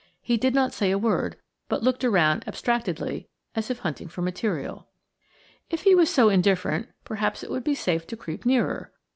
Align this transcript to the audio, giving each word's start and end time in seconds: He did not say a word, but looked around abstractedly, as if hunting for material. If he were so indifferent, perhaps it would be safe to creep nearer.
He 0.19 0.35
did 0.35 0.55
not 0.55 0.73
say 0.73 0.89
a 0.89 0.97
word, 0.97 1.35
but 1.69 1.83
looked 1.83 2.03
around 2.03 2.43
abstractedly, 2.47 3.29
as 3.53 3.69
if 3.69 3.77
hunting 3.81 4.07
for 4.07 4.23
material. 4.23 4.87
If 5.69 5.83
he 5.83 5.93
were 5.93 6.07
so 6.07 6.27
indifferent, 6.27 6.89
perhaps 7.05 7.43
it 7.43 7.51
would 7.51 7.63
be 7.63 7.75
safe 7.75 8.07
to 8.07 8.17
creep 8.17 8.43
nearer. 8.43 8.91